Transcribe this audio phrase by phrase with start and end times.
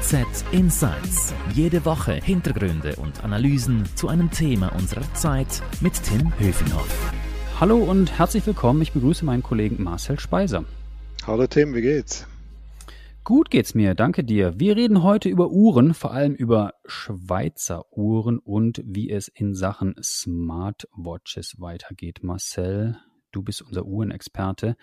[0.00, 1.32] HZ Insights.
[1.54, 7.12] Jede Woche Hintergründe und Analysen zu einem Thema unserer Zeit mit Tim Höfinghoff.
[7.58, 8.82] Hallo und herzlich willkommen.
[8.82, 10.64] Ich begrüße meinen Kollegen Marcel Speiser.
[11.26, 12.26] Hallo Tim, wie geht's?
[13.24, 14.60] Gut geht's mir, danke dir.
[14.60, 19.94] Wir reden heute über Uhren, vor allem über Schweizer Uhren und wie es in Sachen
[20.02, 22.22] Smartwatches weitergeht.
[22.22, 22.98] Marcel,
[23.32, 24.76] du bist unser Uhrenexperte.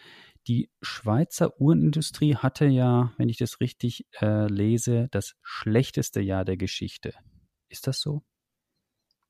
[0.48, 6.58] Die Schweizer Uhrenindustrie hatte ja, wenn ich das richtig äh, lese, das schlechteste Jahr der
[6.58, 7.14] Geschichte.
[7.70, 8.24] Ist das so?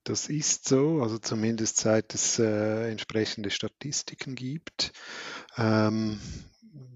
[0.05, 4.91] Das ist so, also zumindest seit es äh, entsprechende Statistiken gibt.
[5.55, 6.20] Ähm,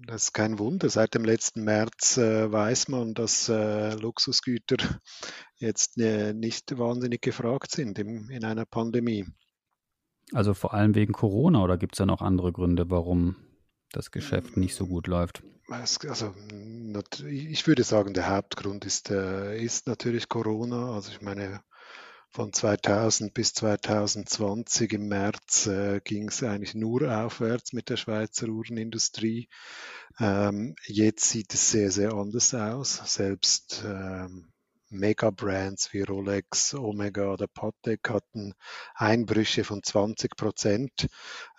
[0.06, 0.90] das ist kein Wunder.
[0.90, 4.76] Seit dem letzten März äh, weiß man, dass äh, Luxusgüter
[5.58, 9.26] jetzt äh, nicht wahnsinnig gefragt sind im, in einer Pandemie.
[10.32, 13.36] Also vor allem wegen Corona oder gibt es da noch andere Gründe, warum
[13.92, 15.42] das Geschäft nicht so gut läuft?
[15.68, 16.34] Also
[17.28, 20.94] ich würde sagen, der Hauptgrund ist, äh, ist natürlich Corona.
[20.94, 21.60] Also ich meine,
[22.30, 28.48] von 2000 bis 2020 im März äh, ging es eigentlich nur aufwärts mit der Schweizer
[28.48, 29.48] Uhrenindustrie.
[30.18, 33.02] Ähm, jetzt sieht es sehr, sehr anders aus.
[33.04, 34.52] Selbst ähm,
[34.90, 38.54] Mega-Brands wie Rolex, Omega oder Patek hatten
[38.94, 41.08] Einbrüche von 20 Prozent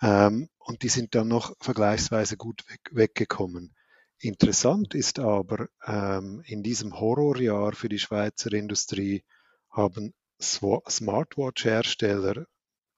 [0.02, 3.74] ähm, und die sind dann noch vergleichsweise gut weg, weggekommen.
[4.18, 9.24] Interessant ist aber, ähm, in diesem Horrorjahr für die Schweizer Industrie
[9.70, 12.46] haben Smartwatch-Hersteller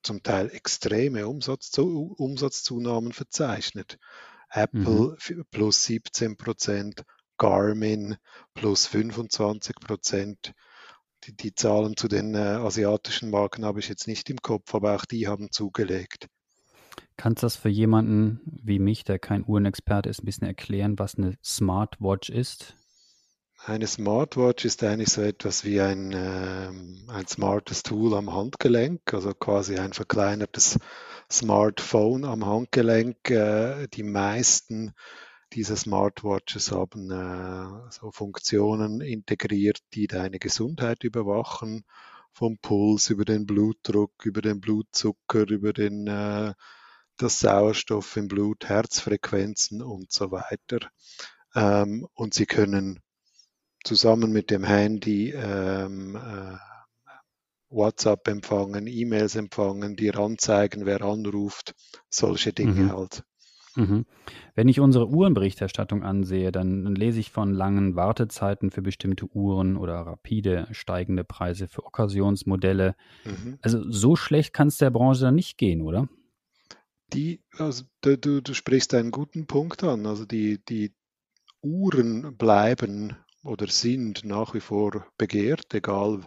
[0.02, 3.98] zum Teil extreme Umsatzzu Umsatzzunahmen verzeichnet.
[4.50, 5.44] Apple mhm.
[5.50, 7.04] plus 17 Prozent,
[7.42, 8.16] Garmin
[8.54, 10.52] plus 25 Prozent.
[11.24, 14.94] Die, die, Zahlen zu den äh, asiatischen Marken habe ich jetzt nicht im Kopf, aber
[14.94, 16.28] auch die haben zugelegt.
[17.16, 21.16] Kannst du das für jemanden wie mich, der kein Uhrenexperte ist, ein bisschen erklären, was
[21.16, 22.76] eine Smartwatch ist?
[23.64, 26.70] Eine Smartwatch ist eigentlich so etwas wie ein, äh,
[27.08, 30.78] ein smartes Tool am Handgelenk, also quasi ein verkleinertes
[31.30, 33.30] Smartphone am Handgelenk.
[33.30, 34.92] Äh, die meisten
[35.54, 41.84] dieser Smartwatches haben äh, so Funktionen integriert, die deine Gesundheit überwachen,
[42.32, 46.54] vom Puls über den Blutdruck, über den Blutzucker, über den, äh,
[47.18, 50.90] das Sauerstoff im Blut, Herzfrequenzen und so weiter.
[51.54, 53.00] Ähm, und sie können
[53.84, 56.56] zusammen mit dem Handy ähm, äh,
[57.68, 61.74] WhatsApp empfangen, E-Mails empfangen, dir anzeigen, wer anruft,
[62.08, 62.92] solche Dinge mhm.
[62.92, 63.24] halt.
[63.76, 64.04] Mhm.
[64.54, 69.94] Wenn ich unsere Uhrenberichterstattung ansehe, dann, lese ich von langen Wartezeiten für bestimmte Uhren oder
[69.94, 72.94] rapide steigende Preise für Okkasionsmodelle.
[73.24, 73.58] Mhm.
[73.62, 76.08] Also so schlecht kann es der Branche dann nicht gehen, oder?
[77.12, 80.06] Die, also du, du sprichst einen guten Punkt an.
[80.06, 80.92] Also die, die
[81.60, 86.20] Uhren bleiben oder sind nach wie vor begehrt, egal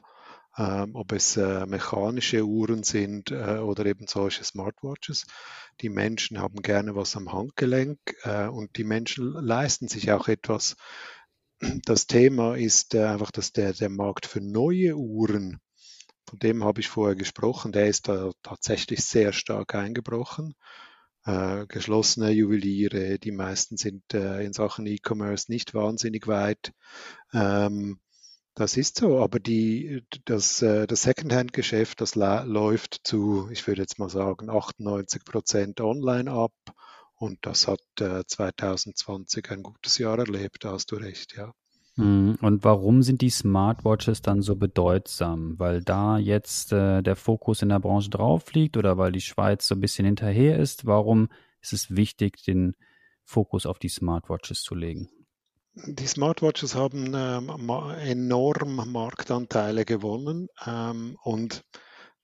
[0.57, 5.25] ähm, ob es äh, mechanische Uhren sind äh, oder eben solche Smartwatches.
[5.81, 10.75] Die Menschen haben gerne was am Handgelenk äh, und die Menschen leisten sich auch etwas.
[11.85, 15.59] Das Thema ist äh, einfach, dass der, der Markt für neue Uhren,
[16.27, 20.55] von dem habe ich vorher gesprochen, der ist da tatsächlich sehr stark eingebrochen
[21.25, 23.19] äh, geschlossene Juweliere.
[23.19, 26.71] Die meisten sind äh, in Sachen E-Commerce nicht wahnsinnig weit.
[27.33, 27.99] Ähm,
[28.55, 33.99] das ist so, aber die, das, äh, das Secondhand-Geschäft, das läuft zu, ich würde jetzt
[33.99, 36.53] mal sagen, 98 Prozent online ab.
[37.17, 41.53] Und das hat äh, 2020 ein gutes Jahr erlebt, da hast du recht, ja.
[41.97, 42.37] Mhm.
[42.41, 45.57] Und warum sind die Smartwatches dann so bedeutsam?
[45.57, 49.67] Weil da jetzt äh, der Fokus in der Branche drauf liegt oder weil die Schweiz
[49.67, 50.85] so ein bisschen hinterher ist?
[50.85, 51.29] Warum
[51.61, 52.75] ist es wichtig, den
[53.23, 55.09] Fokus auf die Smartwatches zu legen?
[55.77, 57.49] Die Smartwatches haben ähm,
[57.99, 61.65] enorm Marktanteile gewonnen ähm, und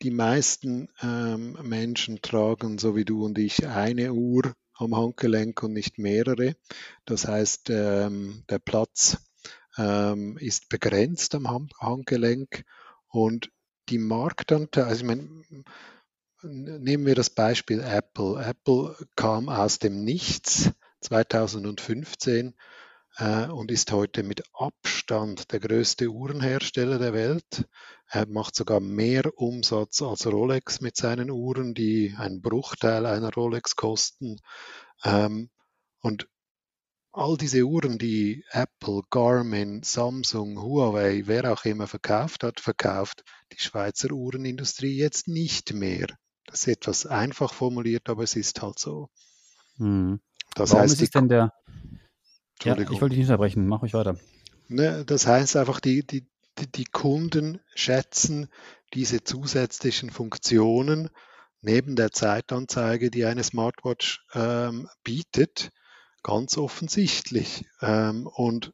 [0.01, 5.73] die meisten ähm, Menschen tragen, so wie du und ich, eine Uhr am Handgelenk und
[5.73, 6.56] nicht mehrere.
[7.03, 9.17] Das heißt, ähm, der Platz
[9.78, 12.63] ähm, ist begrenzt am Handgelenk
[13.09, 13.51] und
[13.89, 15.44] die Marktanteile, also ich meine,
[16.42, 18.42] nehmen wir das Beispiel Apple.
[18.42, 20.71] Apple kam aus dem Nichts
[21.01, 22.51] 2015 äh,
[23.19, 27.68] und ist heute mit Abstand der größte Uhrenhersteller der Welt.
[28.08, 33.75] Er macht sogar mehr Umsatz als Rolex mit seinen Uhren, die einen Bruchteil einer Rolex
[33.75, 34.38] kosten.
[35.04, 35.50] Ähm,
[36.00, 36.28] und
[37.12, 43.60] all diese Uhren, die Apple, Garmin, Samsung, Huawei, wer auch immer verkauft hat, verkauft die
[43.60, 46.08] Schweizer Uhrenindustrie jetzt nicht mehr.
[46.46, 49.10] Das ist etwas einfach formuliert, aber es ist halt so.
[49.78, 50.19] Hm.
[50.56, 51.54] Das Warum heißt, ist es denn der.
[52.63, 54.18] Ja, ich wollte dich nicht unterbrechen, mach euch weiter.
[54.68, 56.25] Ne, das heißt einfach, die, die,
[56.75, 58.48] die Kunden schätzen
[58.94, 61.10] diese zusätzlichen Funktionen
[61.62, 65.72] neben der Zeitanzeige, die eine Smartwatch ähm, bietet,
[66.24, 67.66] ganz offensichtlich.
[67.81, 68.74] Ähm, und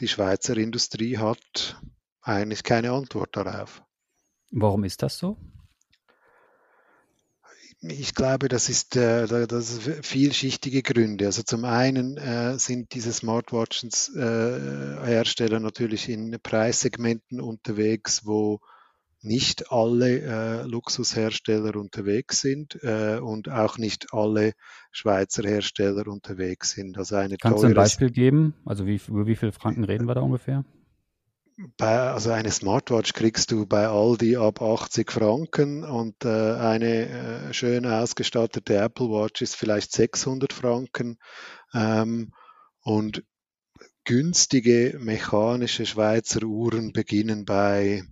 [0.00, 1.80] die Schweizer Industrie hat
[2.22, 3.82] eigentlich keine Antwort darauf.
[4.50, 5.36] Warum ist das so?
[7.80, 11.26] Ich glaube, das ist, äh, das vielschichtige Gründe.
[11.26, 18.60] Also zum einen äh, sind diese Smartwatches äh, Hersteller natürlich in Preissegmenten unterwegs, wo
[19.20, 24.52] nicht alle äh, Luxushersteller unterwegs sind äh, und auch nicht alle
[24.90, 26.98] Schweizer Hersteller unterwegs sind.
[26.98, 28.54] Also eine Kannst du ein Beispiel geben?
[28.64, 30.64] Also wie, über wie viele Franken reden wir da ungefähr?
[31.76, 37.08] Bei, also eine Smartwatch kriegst du bei Aldi ab 80 Franken und äh, eine
[37.48, 41.18] äh, schön ausgestattete Apple Watch ist vielleicht 600 Franken.
[41.74, 42.32] Ähm,
[42.82, 43.24] und
[44.04, 48.04] günstige mechanische Schweizer Uhren beginnen bei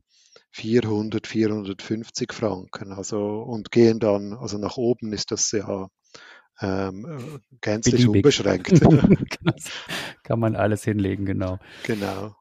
[0.51, 2.93] 400, 450 Franken.
[2.93, 5.89] Also und gehen dann, also nach oben ist das ja
[6.61, 8.41] ähm, gänzlich Beliebig.
[8.41, 8.81] unbeschränkt.
[10.25, 11.61] Kann man alles hinlegen, genau.
[11.85, 12.35] Genau.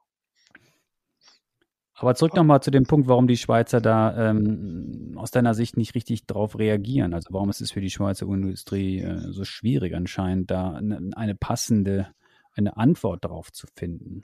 [1.95, 5.95] Aber zurück nochmal zu dem Punkt, warum die Schweizer da ähm, aus deiner Sicht nicht
[5.95, 7.13] richtig darauf reagieren.
[7.13, 11.35] Also warum ist es für die Schweizer Industrie äh, so schwierig anscheinend, da eine, eine
[11.35, 12.07] passende,
[12.53, 14.23] eine Antwort darauf zu finden?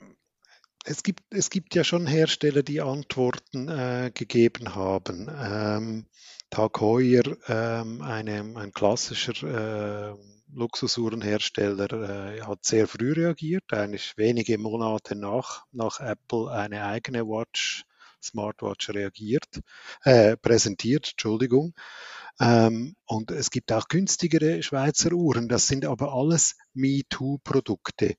[0.84, 5.30] es gibt, es gibt ja schon Hersteller, die Antworten äh, gegeben haben.
[5.34, 6.06] Ähm,
[6.50, 10.14] Tag Heuer, ähm, eine, ein klassischer äh,
[10.54, 11.92] Luxusuhrenhersteller,
[12.36, 17.84] äh, hat sehr früh reagiert, eigentlich wenige Monate nach, nach Apple eine eigene Watch,
[18.22, 19.60] Smartwatch reagiert,
[20.04, 21.74] äh, präsentiert, Entschuldigung.
[22.40, 25.48] Ähm, und es gibt auch günstigere Schweizer Uhren.
[25.48, 28.14] Das sind aber alles MeToo-Produkte.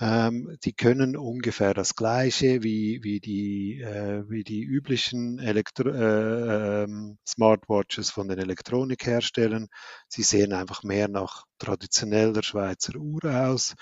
[0.00, 6.84] Ähm, die können ungefähr das Gleiche wie, wie, die, äh, wie die üblichen Elektro äh,
[6.84, 9.68] ähm, Smartwatches von den Elektronikherstellern.
[10.08, 13.74] Sie sehen einfach mehr nach traditioneller Schweizer Uhr aus.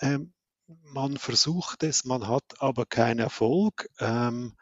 [0.00, 0.32] Ähm,
[0.66, 3.88] man versucht es, man hat aber keinen Erfolg.
[4.00, 4.54] Ähm,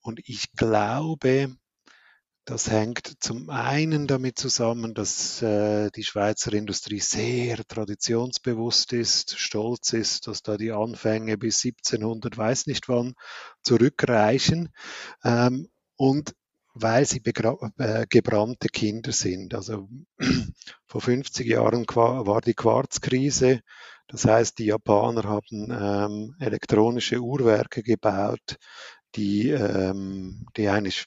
[0.00, 1.54] und ich glaube,
[2.48, 9.92] das hängt zum einen damit zusammen, dass äh, die Schweizer Industrie sehr traditionsbewusst ist, stolz
[9.92, 13.12] ist, dass da die Anfänge bis 1700, weiß nicht wann,
[13.62, 14.70] zurückreichen
[15.24, 16.34] ähm, und
[16.72, 19.54] weil sie äh, gebrannte Kinder sind.
[19.54, 19.86] Also
[20.86, 23.60] vor 50 Jahren war die Quarzkrise.
[24.06, 28.56] Das heißt, die Japaner haben ähm, elektronische Uhrwerke gebaut,
[29.16, 31.04] die, ähm, die eigentlich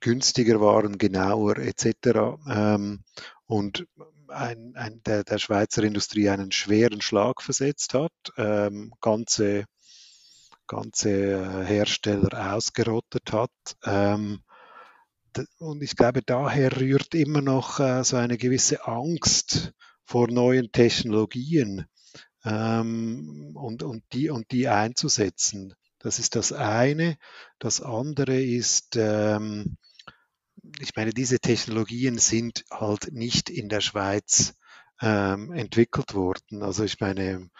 [0.00, 2.38] günstiger waren, genauer etc.
[2.48, 3.04] Ähm,
[3.46, 3.86] und
[4.28, 9.64] ein, ein, der, der Schweizer Industrie einen schweren Schlag versetzt hat, ähm, ganze,
[10.66, 13.50] ganze äh, Hersteller ausgerottet hat.
[13.84, 14.42] Ähm,
[15.58, 19.72] und ich glaube, daher rührt immer noch äh, so eine gewisse Angst
[20.04, 21.86] vor neuen Technologien
[22.44, 25.74] ähm, und, und, die, und die einzusetzen.
[25.98, 27.16] Das ist das eine.
[27.58, 29.76] Das andere ist, ähm,
[30.80, 34.54] ich meine, diese Technologien sind halt nicht in der Schweiz
[35.00, 36.62] ähm, entwickelt worden.
[36.62, 37.50] Also ich meine,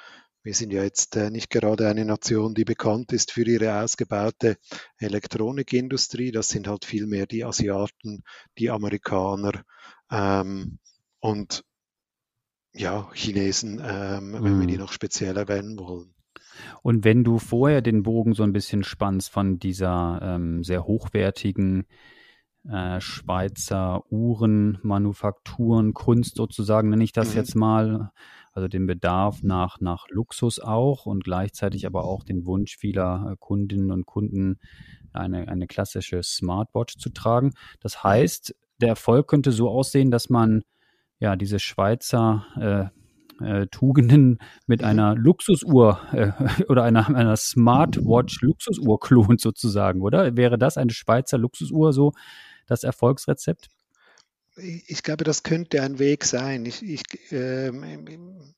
[0.42, 4.56] wir sind ja jetzt äh, nicht gerade eine Nation, die bekannt ist für ihre ausgebaute
[4.98, 6.32] Elektronikindustrie.
[6.32, 8.22] Das sind halt vielmehr die Asiaten,
[8.58, 9.64] die Amerikaner
[10.10, 10.78] ähm,
[11.20, 11.62] und
[12.72, 14.80] ja, Chinesen, ähm, wenn wir die mhm.
[14.80, 16.14] noch speziell erwähnen wollen.
[16.82, 21.86] Und wenn du vorher den Bogen so ein bisschen spannst von dieser ähm, sehr hochwertigen
[22.68, 27.36] äh, Schweizer Uhrenmanufakturen, Kunst sozusagen, nenne ich das mhm.
[27.36, 28.10] jetzt mal.
[28.52, 33.36] Also den Bedarf nach, nach Luxus auch und gleichzeitig aber auch den Wunsch vieler äh,
[33.38, 34.58] Kundinnen und Kunden,
[35.12, 37.52] eine, eine klassische Smartwatch zu tragen.
[37.80, 40.62] Das heißt, der Erfolg könnte so aussehen, dass man
[41.20, 42.90] ja diese Schweizer
[43.40, 44.88] äh, äh, Tugenden mit mhm.
[44.88, 46.32] einer Luxusuhr äh,
[46.68, 50.36] oder einer, einer Smartwatch Luxusuhr klont sozusagen, oder?
[50.36, 52.12] Wäre das eine Schweizer Luxusuhr so
[52.70, 53.68] das Erfolgsrezept?
[54.56, 56.66] Ich glaube, das könnte ein Weg sein.
[56.66, 58.54] Ich, ich, ähm,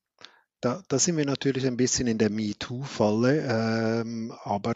[0.61, 4.75] da, da, sind wir natürlich ein bisschen in der MeToo-Falle, ähm, aber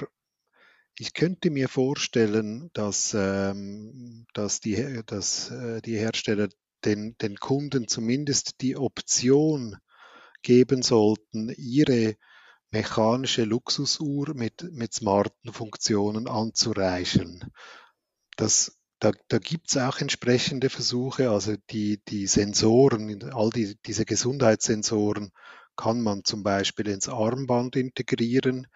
[0.99, 6.49] ich könnte mir vorstellen, dass, ähm, dass, die, dass äh, die Hersteller
[6.85, 9.76] den, den Kunden zumindest die Option
[10.43, 12.16] geben sollten, ihre
[12.71, 17.50] mechanische Luxusuhr mit, mit smarten Funktionen anzureichern.
[18.37, 24.05] Das da, da gibt es auch entsprechende Versuche, also die, die Sensoren, all die, diese
[24.05, 25.33] Gesundheitssensoren
[25.76, 28.67] kann man zum Beispiel ins Armband integrieren.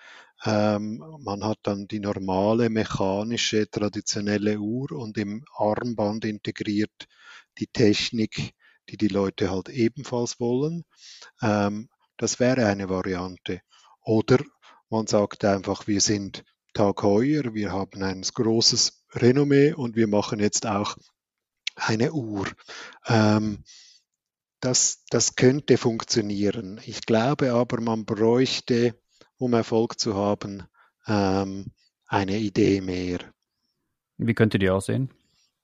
[0.45, 7.07] Ähm, man hat dann die normale mechanische traditionelle Uhr und im Armband integriert
[7.59, 8.53] die Technik,
[8.91, 10.85] die die Leute halt ebenfalls wollen.
[11.43, 13.62] Ähm, das wäre eine Variante.
[14.03, 14.39] Oder
[14.91, 20.40] man sagt einfach, wir sind Tag heuer, wir haben ein großes Renommee und wir machen
[20.40, 20.97] jetzt auch
[21.75, 22.47] eine Uhr.
[23.07, 23.64] Ähm,
[24.61, 26.81] das, das könnte funktionieren.
[26.85, 28.95] Ich glaube aber, man bräuchte
[29.40, 30.64] um Erfolg zu haben,
[31.07, 31.73] ähm,
[32.07, 33.21] eine Idee mehr.
[34.19, 35.11] Wie könnte die aussehen?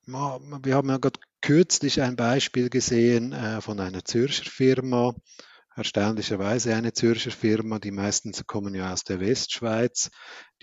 [0.06, 5.14] Wir haben ja gerade kürzlich ein Beispiel gesehen äh, von einer Zürcher Firma,
[5.76, 10.10] erstaunlicherweise eine Zürcher Firma, die meisten kommen ja aus der Westschweiz.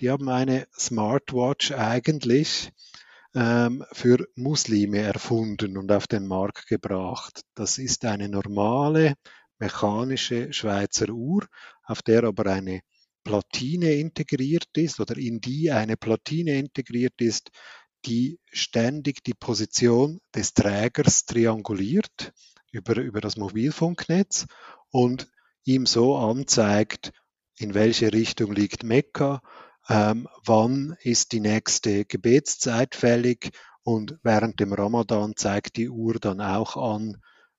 [0.00, 2.72] Die haben eine Smartwatch eigentlich
[3.34, 7.42] ähm, für Muslime erfunden und auf den Markt gebracht.
[7.54, 9.14] Das ist eine normale
[9.58, 11.46] mechanische Schweizer Uhr,
[11.84, 12.80] auf der aber eine
[13.22, 17.50] Platine integriert ist oder in die eine Platine integriert ist,
[18.04, 22.32] die ständig die Position des Trägers trianguliert
[22.70, 24.46] über, über das Mobilfunknetz
[24.94, 25.28] und
[25.64, 27.12] ihm so anzeigt,
[27.58, 29.42] in welche Richtung liegt Mekka,
[29.88, 33.50] ähm, wann ist die nächste Gebetszeit fällig
[33.82, 37.16] und während dem Ramadan zeigt die Uhr dann auch an,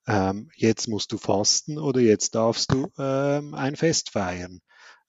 [0.07, 4.61] ähm, jetzt musst du fasten oder jetzt darfst du ähm, ein Fest feiern.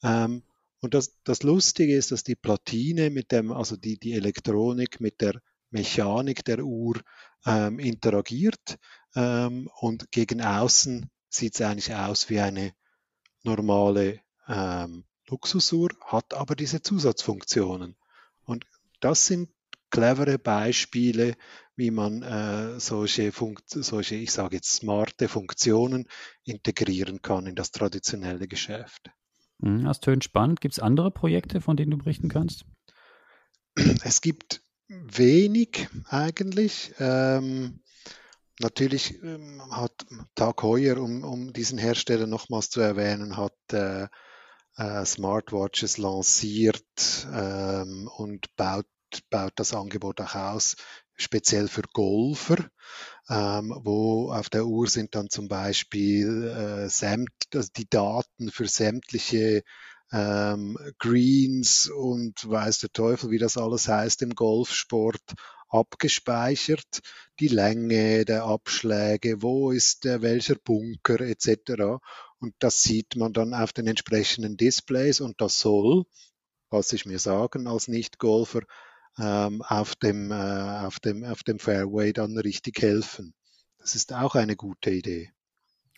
[0.02, 0.42] Ähm,
[0.80, 5.20] und das, das Lustige ist, dass die Platine mit dem, also die, die Elektronik mit
[5.20, 5.40] der
[5.70, 7.00] Mechanik der Uhr
[7.46, 8.78] ähm, interagiert
[9.14, 12.72] ähm, und gegen außen sieht es eigentlich aus wie eine
[13.42, 17.96] normale ähm, Luxusuhr, hat aber diese Zusatzfunktionen.
[18.44, 18.64] Und
[19.00, 19.50] das sind
[19.90, 21.36] clevere Beispiele,
[21.76, 26.08] wie man äh, solche, Funkt solche, ich sage jetzt, smarte Funktionen
[26.44, 29.10] integrieren kann in das traditionelle Geschäft.
[29.58, 30.60] Mhm, das tönt spannend.
[30.60, 32.64] Gibt es andere Projekte, von denen du berichten kannst?
[34.04, 36.92] Es gibt wenig eigentlich.
[36.98, 37.80] Ähm,
[38.60, 39.95] natürlich ähm, hat
[40.34, 44.08] Tag Heuer, um, um, diesen Hersteller nochmals zu erwähnen, hat äh,
[44.76, 48.86] äh, Smartwatches lanciert ähm, und baut,
[49.30, 50.76] baut das Angebot auch aus,
[51.16, 52.68] speziell für Golfer
[53.28, 58.68] ähm, wo auf der Uhr sind dann zum Beispiel äh, sämt, also die Daten für
[58.68, 59.62] sämtliche
[60.12, 65.34] ähm, Greens und weiß der Teufel, wie das alles heißt im Golfsport,
[65.68, 67.00] abgespeichert,
[67.40, 72.00] die Länge der Abschläge, wo ist der, welcher Bunker etc.
[72.38, 76.04] Und das sieht man dann auf den entsprechenden Displays und das soll,
[76.70, 78.60] was ich mir sagen als Nicht-Golfer,
[79.18, 83.34] ähm, auf, dem, äh, auf, dem, auf dem Fairway dann richtig helfen.
[83.78, 85.30] Das ist auch eine gute Idee.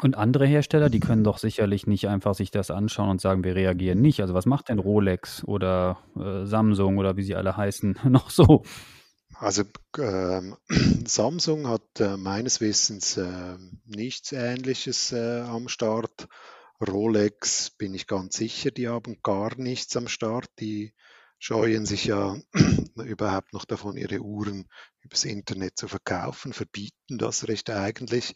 [0.00, 3.56] Und andere Hersteller, die können doch sicherlich nicht einfach sich das anschauen und sagen, wir
[3.56, 4.20] reagieren nicht.
[4.20, 8.62] Also was macht denn Rolex oder äh, Samsung oder wie sie alle heißen noch so?
[9.40, 9.62] Also
[9.98, 10.56] ähm,
[11.06, 16.28] Samsung hat äh, meines Wissens äh, nichts Ähnliches äh, am Start.
[16.84, 20.48] Rolex bin ich ganz sicher, die haben gar nichts am Start.
[20.58, 20.92] Die
[21.38, 22.36] scheuen sich ja
[22.96, 24.66] überhaupt noch davon, ihre Uhren
[25.02, 28.34] übers Internet zu verkaufen, verbieten das recht eigentlich.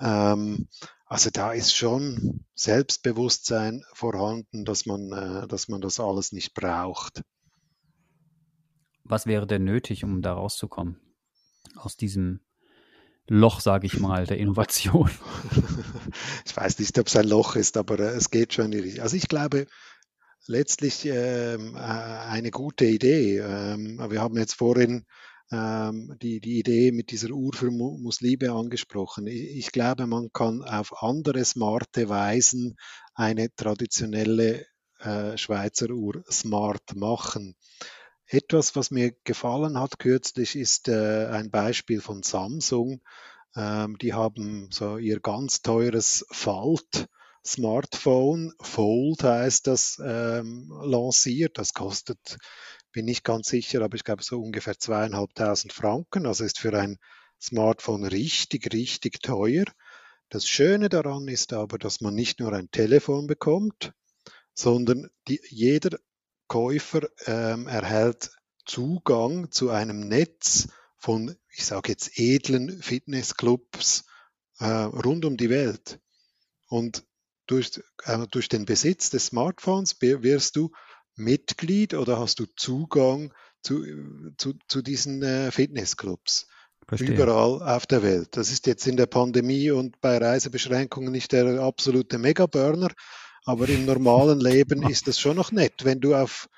[0.00, 0.68] Ähm,
[1.04, 7.20] also da ist schon Selbstbewusstsein vorhanden, dass man, äh, dass man das alles nicht braucht.
[9.08, 11.00] Was wäre denn nötig, um da rauszukommen?
[11.76, 12.40] Aus diesem
[13.26, 15.10] Loch, sage ich mal, der Innovation.
[16.46, 18.72] ich weiß nicht, ob es ein Loch ist, aber äh, es geht schon.
[19.00, 19.66] Also ich glaube,
[20.46, 23.38] letztlich ähm, äh, eine gute Idee.
[23.38, 25.04] Ähm, wir haben jetzt vorhin
[25.50, 29.26] ähm, die, die Idee mit dieser Uhr für Muslime angesprochen.
[29.26, 32.76] Ich glaube, man kann auf andere smarte Weisen
[33.14, 34.66] eine traditionelle
[35.00, 37.54] äh, Schweizer Uhr smart machen.
[38.28, 43.00] Etwas, was mir gefallen hat kürzlich, ist äh, ein Beispiel von Samsung.
[43.56, 47.08] Ähm, die haben so ihr ganz teures Falt
[47.48, 51.56] Smartphone, Fold heißt das, ähm, lanciert.
[51.56, 52.36] Das kostet,
[52.92, 56.26] bin nicht ganz sicher, aber ich glaube so ungefähr zweieinhalbtausend Franken.
[56.26, 56.98] Also ist für ein
[57.40, 59.64] Smartphone richtig, richtig teuer.
[60.28, 63.92] Das Schöne daran ist aber, dass man nicht nur ein Telefon bekommt,
[64.52, 65.98] sondern die, jeder
[66.48, 68.30] Käufer ähm, erhält
[68.64, 74.04] Zugang zu einem Netz von, ich sage jetzt, edlen Fitnessclubs
[74.58, 76.00] äh, rund um die Welt.
[76.66, 77.04] Und
[77.46, 80.70] durch, äh, durch den Besitz des Smartphones wirst du
[81.14, 83.84] Mitglied oder hast du Zugang zu,
[84.36, 86.46] zu, zu diesen äh, Fitnessclubs.
[86.86, 87.14] Verstehe.
[87.14, 88.36] Überall auf der Welt.
[88.36, 92.88] Das ist jetzt in der Pandemie und bei Reisebeschränkungen nicht der absolute Megaburner,
[93.48, 96.50] aber im normalen Leben ist das schon noch nett, wenn du auf,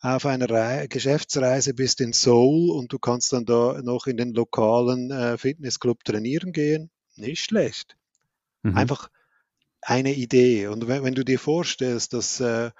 [0.00, 4.32] auf einer Re Geschäftsreise bist in Seoul und du kannst dann da noch in den
[4.32, 6.90] lokalen äh, Fitnessclub trainieren gehen.
[7.16, 7.98] Nicht schlecht.
[8.62, 8.74] Mhm.
[8.74, 9.10] Einfach
[9.82, 10.68] eine Idee.
[10.68, 12.70] Und wenn, wenn, du dir vorstellst, dass äh,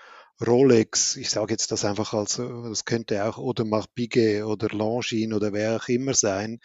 [0.41, 5.53] Rolex, ich sage jetzt das einfach als, das könnte auch Audemars Piguet oder Longines oder
[5.53, 6.61] wer auch immer sein,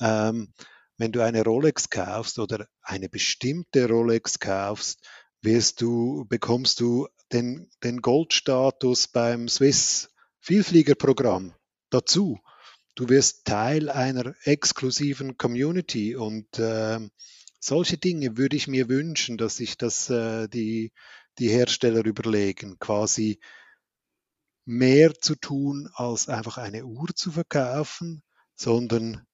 [0.00, 0.52] ähm,
[0.96, 5.06] wenn du eine Rolex kaufst oder eine bestimmte Rolex kaufst,
[5.42, 11.54] wirst du, bekommst du den, den Goldstatus beim Swiss Vielfliegerprogramm
[11.90, 12.40] dazu.
[12.94, 16.98] Du wirst Teil einer exklusiven Community und äh,
[17.58, 20.92] solche Dinge würde ich mir wünschen, dass sich das äh, die,
[21.38, 23.40] die Hersteller überlegen, quasi
[24.64, 28.22] mehr zu tun, als einfach eine Uhr zu verkaufen,
[28.54, 29.26] sondern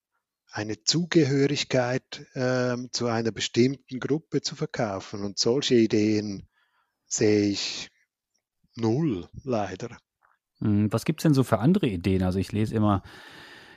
[0.50, 5.25] eine Zugehörigkeit äh, zu einer bestimmten Gruppe zu verkaufen.
[5.25, 6.49] Und solche Ideen
[7.07, 7.91] sehe ich
[8.75, 9.97] null, leider.
[10.61, 12.23] Hm, was gibt es denn so für andere Ideen?
[12.23, 13.03] Also ich lese immer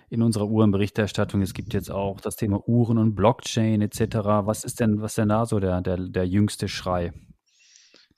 [0.10, 4.00] in unserer Uhrenberichterstattung, es gibt jetzt auch das Thema Uhren und Blockchain etc.
[4.44, 7.14] Was ist denn, was ist denn da so der, der, der jüngste Schrei?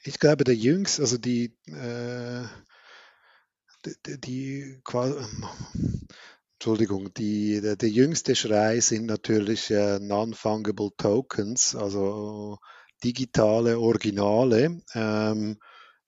[0.03, 2.45] Ich glaube, der jüngste, also die, äh,
[3.85, 4.81] die, die,
[6.61, 12.59] Entschuldigung, die, der, der, jüngste Schrei sind natürlich äh, Non-Fungible Tokens, also
[13.03, 15.57] digitale Originale ähm,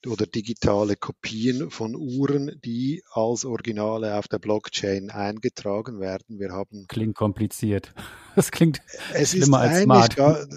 [0.05, 6.37] oder digitale Kopien von Uhren, die als Originale auf der Blockchain eingetragen werden.
[6.37, 7.91] Wir haben klingt kompliziert.
[8.35, 8.79] Das klingt
[9.13, 10.47] es ist eigentlich gar,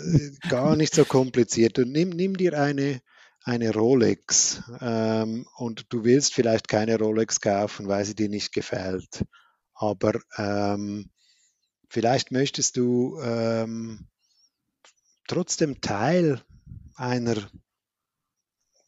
[0.50, 1.79] gar, nicht so kompliziert.
[1.79, 3.00] Und nimm, nimm dir eine
[3.45, 9.25] eine Rolex ähm, und du willst vielleicht keine Rolex kaufen, weil sie dir nicht gefällt
[9.76, 11.11] aber ähm,
[11.88, 14.09] vielleicht möchtest du ähm,
[15.28, 16.42] trotzdem Teil
[16.95, 17.37] einer,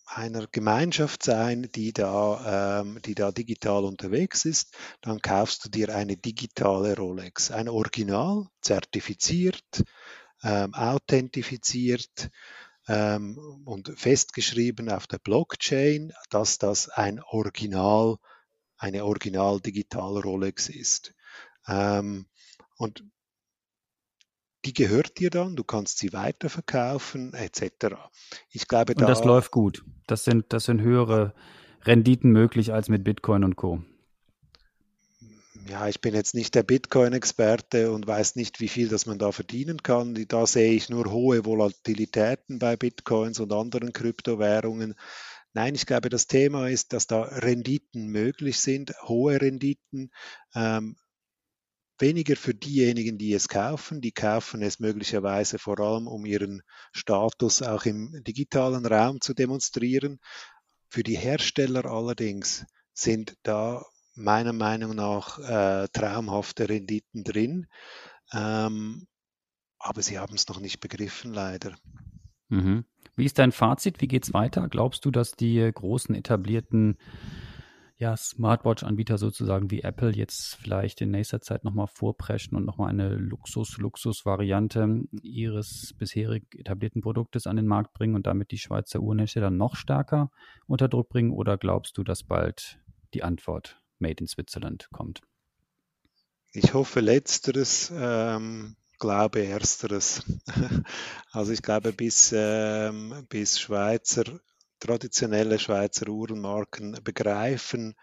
[0.07, 5.95] einer Gemeinschaft sein, die da, ähm, die da digital unterwegs ist, dann kaufst du dir
[5.95, 9.85] eine digitale Rolex, ein Original, zertifiziert,
[10.43, 12.31] ähm, authentifiziert
[12.87, 18.38] ähm, und festgeschrieben auf der Blockchain, dass das ein Original ist
[18.79, 21.15] eine Original Digital Rolex ist.
[21.67, 22.27] Ähm,
[22.77, 23.05] und
[24.65, 27.97] die gehört dir dann, du kannst sie weiterverkaufen, etc.
[28.51, 29.85] Ich glaube, da, und das läuft gut.
[30.07, 31.35] Das sind, das sind höhere
[31.85, 33.83] Renditen möglich als mit Bitcoin und Co.
[35.69, 39.33] Ja, ich bin jetzt nicht der Bitcoin-Experte und weiß nicht, wie viel das man da
[39.33, 40.15] verdienen kann.
[40.27, 44.95] Da sehe ich nur hohe Volatilitäten bei Bitcoins und anderen Kryptowährungen.
[45.59, 50.13] Nein, ich glaube, das Thema ist, dass da Renditen möglich sind, hohe Renditen.
[50.55, 50.95] Ähm,
[51.99, 54.01] weniger für diejenigen, die es kaufen.
[54.01, 60.21] Die kaufen es möglicherweise vor allem, um ihren Status auch im digitalen Raum zu demonstrieren.
[60.91, 67.67] Für die Hersteller allerdings sind da meiner Meinung nach äh, traumhafte Renditen drin.
[68.33, 69.09] Ähm,
[69.81, 71.75] aber sie haben es noch nicht begriffen, leider.
[72.49, 72.85] Mhm.
[73.17, 74.01] Wie ist dein Fazit?
[74.01, 74.69] Wie geht's weiter?
[74.69, 76.97] Glaubst du, dass die großen etablierten
[77.99, 83.17] ja, Smartwatch-Anbieter sozusagen wie Apple jetzt vielleicht in nächster Zeit nochmal vorpreschen und nochmal eine
[83.17, 89.75] Luxus-Luxus-Variante ihres bisherig etablierten Produktes an den Markt bringen und damit die Schweizer Uhrenhersteller noch
[89.75, 90.31] stärker
[90.69, 91.33] unter Druck bringen?
[91.33, 92.79] Oder glaubst du, dass bald
[93.15, 95.23] die Antwort Made in Switzerland kommt?
[96.53, 97.93] Ich hoffe letzteres.
[97.95, 100.23] Ähm, glaube ersteres.
[101.31, 104.25] Also ich glaube, bis, ähm, bis Schweizer,
[104.81, 107.95] traditionelle Schweizer Uhrenmarken begreifen,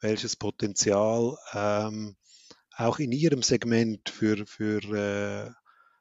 [0.00, 2.16] welches Potenzial ähm,
[2.76, 5.50] auch in ihrem Segment für, für äh,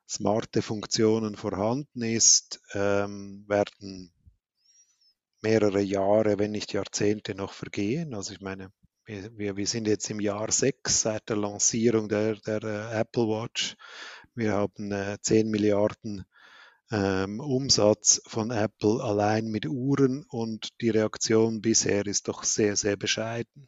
[0.10, 4.12] smarte Funktionen vorhanden ist, ähm, werden
[5.42, 8.14] mehrere Jahre, wenn nicht Jahrzehnte noch vergehen.
[8.14, 8.72] Also ich meine,
[9.06, 13.76] wir, wir sind jetzt im Jahr 6 seit der Lancierung der, der äh, Apple Watch.
[14.36, 16.26] Wir haben äh, 10 Milliarden
[16.92, 22.98] ähm, Umsatz von Apple allein mit Uhren und die Reaktion bisher ist doch sehr, sehr
[22.98, 23.68] bescheiden,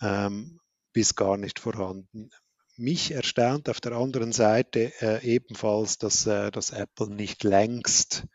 [0.00, 0.60] ähm,
[0.92, 2.30] bis gar nicht vorhanden.
[2.76, 8.26] Mich erstaunt auf der anderen Seite äh, ebenfalls, dass, äh, dass Apple nicht längst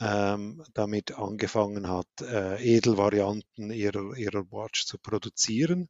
[0.00, 5.88] ähm, damit angefangen hat, äh, Edelvarianten ihrer, ihrer Watch zu produzieren.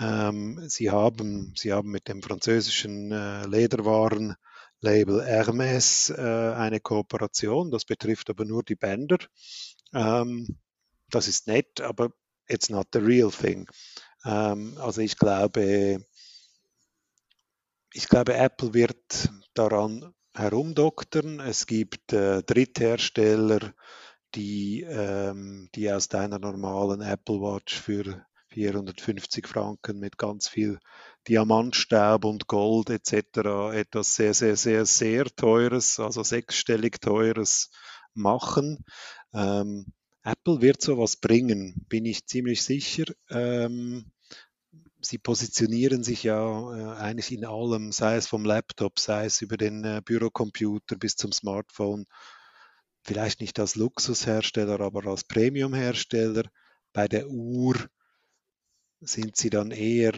[0.00, 7.70] Ähm, sie, haben, sie haben mit dem französischen äh, Lederwarenlabel Hermes äh, eine Kooperation.
[7.70, 9.18] Das betrifft aber nur die Bänder.
[9.92, 10.58] Ähm,
[11.10, 12.10] das ist nett, aber
[12.48, 13.68] it's not the real thing.
[14.24, 16.04] Ähm, also ich glaube,
[17.92, 21.38] ich glaube, Apple wird daran herumdoktern.
[21.38, 23.72] Es gibt äh, Dritthersteller,
[24.34, 30.78] die, ähm, die aus deiner normalen Apple Watch für 450 Franken mit ganz viel
[31.26, 33.72] Diamantstaub und Gold etc.
[33.72, 37.70] etwas sehr, sehr, sehr, sehr teures, also sechsstellig teures
[38.14, 38.84] machen.
[39.32, 39.86] Ähm,
[40.22, 43.04] Apple wird sowas bringen, bin ich ziemlich sicher.
[43.28, 44.12] Ähm,
[45.00, 49.56] sie positionieren sich ja äh, eigentlich in allem, sei es vom Laptop, sei es über
[49.56, 52.06] den äh, Bürocomputer bis zum Smartphone,
[53.02, 56.44] vielleicht nicht als Luxushersteller, aber als Premiumhersteller.
[56.92, 57.74] Bei der Uhr
[59.04, 60.12] sind sie dann eher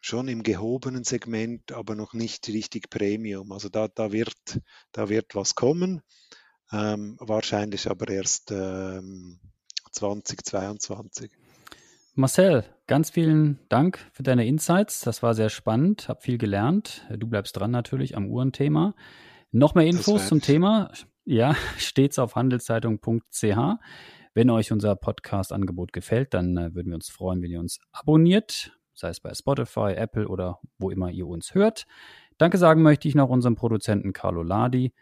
[0.00, 3.52] schon im gehobenen Segment, aber noch nicht richtig Premium.
[3.52, 4.60] Also da, da, wird,
[4.92, 6.02] da wird was kommen,
[6.72, 9.40] ähm, wahrscheinlich aber erst ähm,
[9.92, 11.30] 2022.
[12.16, 15.00] Marcel, ganz vielen Dank für deine Insights.
[15.00, 17.06] Das war sehr spannend, habe viel gelernt.
[17.16, 18.94] Du bleibst dran natürlich am Uhrenthema.
[19.50, 20.92] Noch mehr Infos zum Thema,
[21.24, 23.56] ja, stets auf handelszeitung.ch.
[24.34, 28.76] Wenn euch unser Podcast-Angebot gefällt, dann äh, würden wir uns freuen, wenn ihr uns abonniert,
[28.92, 31.86] sei es bei Spotify, Apple oder wo immer ihr uns hört.
[32.36, 34.92] Danke sagen möchte ich noch unserem Produzenten Carlo Ladi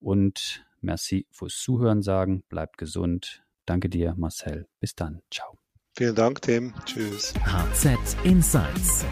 [0.00, 2.42] und merci fürs Zuhören sagen.
[2.48, 3.44] Bleibt gesund.
[3.66, 4.66] Danke dir, Marcel.
[4.80, 5.22] Bis dann.
[5.30, 5.56] Ciao.
[5.96, 6.74] Vielen Dank, Tim.
[6.84, 7.34] Tschüss.
[7.44, 9.04] HZ Insights